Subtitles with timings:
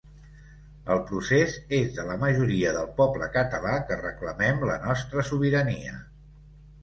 [0.93, 5.93] El procés és de la majoria del poble català que reclamem la nostra sobirania.